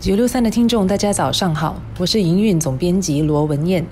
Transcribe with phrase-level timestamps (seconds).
[0.00, 3.84] 九六三的听众，大家早上好，我是营运总编辑罗文燕。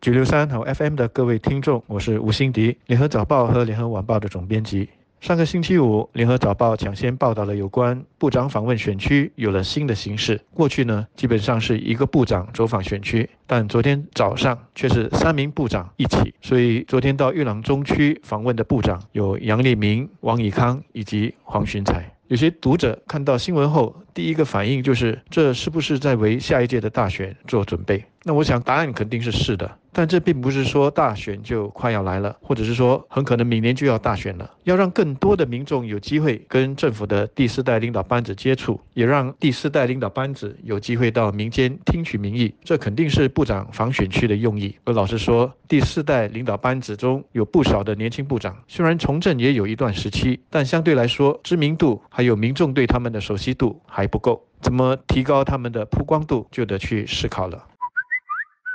[0.00, 4.88] 九六三好 FM 的各位听众，我是吴欣迪，联合早报和联合晚报的总编辑。
[5.20, 10.40] 上个星期五，联合早报抢先报道了有关部长访问选区有了新的形式。
[10.54, 16.32] 过去呢，基本上是一个部长走访选区，但昨天早上却是三名部长一起。
[16.40, 22.08] 所以昨天到玉朗中区访问的部长有杨立明、王以康以及黄循才。
[22.32, 28.02] 有些读者看到新闻后，第一个反应就是：这是不是在为下一届的大选做准备？
[28.24, 29.70] 那我想答案肯定是是的。
[29.94, 34.50] 但这并不是说大选就快要来了，或者是说很可能明年就要大选了。
[34.64, 44.74] 要让更多的民众有机会跟政府的第四代领导班子接触，也让第四代领导班子有机会到民间听取民意，这肯定是部长访选区的用意。
[44.84, 54.42] 而老实说，第四代领导班子中有不少的年轻部长，虽然从政也有一段时期，但相对来说知名度还有民众对他们的熟悉度还不够。
[54.62, 57.62] 怎么提高他们的曝光度，就得去思考了。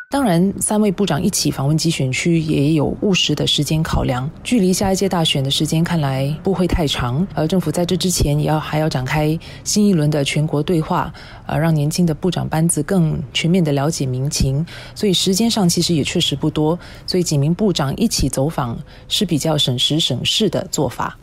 [0.09, 4.29] 当然，三位部长一起访问集选区也有务实的时间考量。
[4.41, 11.13] 距离下一届大选的时间看来不会太长，而政府在这之前也要还要展开新一轮的全国对话，
[11.45, 14.65] 呃，让年轻的部长班子更全面的了解民情。
[14.95, 21.19] 所以时间上其实也确实不多，所以几名部长一起走访是比较省时省事的做法。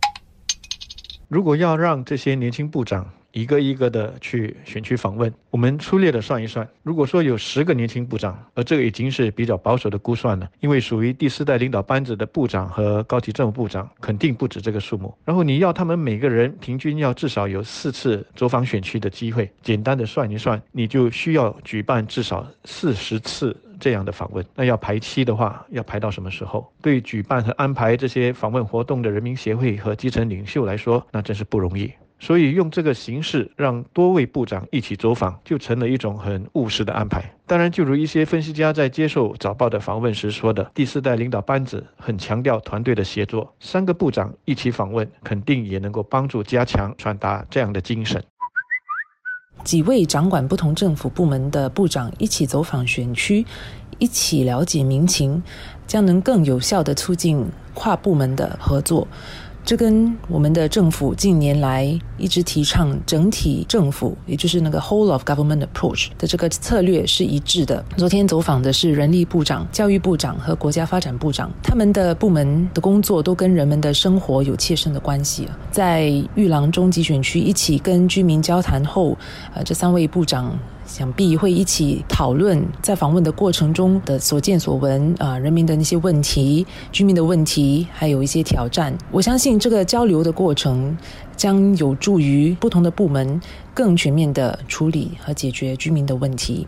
[1.29, 15.13] 如果要让这些年轻部长，一个一个的去选区访问，我们粗略的算一算，如果说有十个年轻部长，而这个已经是比较保守的估算了，因为属于第四代领导班子的部长和高级政务部长肯定不止这个数目。
[15.25, 24.47] 然后你要他们每个人平均要至少有四次走访选区的机会，简单的算一算，你就需要举办至少四十次这样的访问。
[24.55, 26.73] 那要排期的话，要排到什么时候？
[26.81, 31.91] 对举办和安排这些访问活动的人民协会和基层领袖来说，那真是不容易。
[32.21, 37.35] 所以用这个形式让多位部长一起走访，就成了一种很务实的安排。
[37.47, 48.23] 当然，就如一些分析家在接受早报的访问时说的，第四代领导班子很强调团队的协作，三个部长一起访问，肯定也能够帮助加强传达这样的精神。
[49.63, 53.45] 几位掌管不同政府部门的部长一起走访选区，
[53.99, 55.43] 一起了解民情，
[55.87, 59.07] 将能更有效地促进跨部门的合作。
[59.65, 67.83] 这跟我们的政府近年来一直提倡整体政府，也就是那个 whole of government approach 的这个策略是一致的。
[67.97, 75.49] 昨天走访的是人力部长、教育部长和国家发展部长，他们的部门的工作都跟人们的生活有切身的关系。
[75.71, 79.17] 在玉郎中级选区一起跟居民交谈后，
[79.55, 80.55] 呃，这三位部长。
[80.87, 88.97] 想必会一起讨论在访问的过程中的所见所闻啊，人民的那些问题、居民的问题，还有一些挑战。
[89.11, 90.97] 我相信这个交流的过程
[91.37, 93.41] 将有助于不同的部门
[93.73, 96.67] 更全面的处理和解决居民的问题。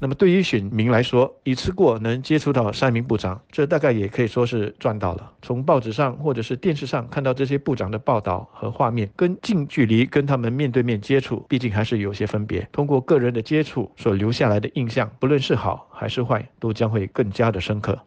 [0.00, 5.32] 那么对于选民来说，一次过能接触到三名部长，这大概也可以说是赚到了。
[5.42, 12.68] 从报纸上或者是电视上看到这些部长的报道和画面，跟近距离跟他们面对面接触，毕竟还是有些分别。
[12.72, 17.98] 通过个人的接触所留下来的印象，不论是好还是坏，都将会更加的深刻。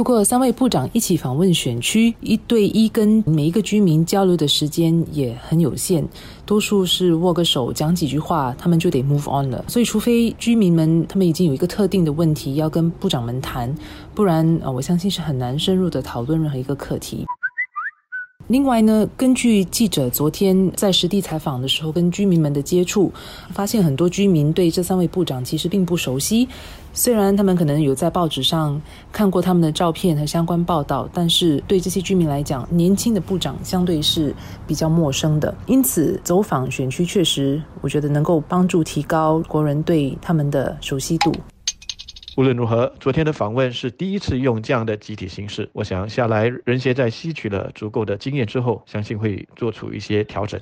[0.00, 6.02] 不过，三位部长一起访问选区，一对一跟每一个居民交流的时间也很有限，
[6.46, 9.62] 多数是握个手讲几句话，他们就得 move on 了。
[9.68, 13.74] 所以，除非居民们他们已经有一个特定的问题要跟部长们谈，
[14.14, 17.26] 不然啊，我相信是很难深入的讨论任何一个课题。
[18.50, 23.12] 另外呢，根据记者昨天在实地采访的时候，跟居民们的接触，
[23.52, 26.48] 发现很多居民对这三位部长其实并不熟悉。
[26.92, 34.34] 虽然他们可能有在报纸上看过他们的照片和相关报道，但是对这些居民来讲，年轻的部长相对是
[34.66, 35.54] 比较陌生的。
[35.66, 41.32] 因此，走访选区确实，我觉得能够帮助提高国人对他们的熟悉度。
[42.40, 45.68] 无论如何，昨天的访问是第一次用这样的集体形式。
[45.74, 50.58] 我想下来，人协在吸取了足够的经验之后，相信会做出一些调整。